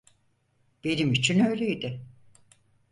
[0.83, 2.01] Benim için öyleydi.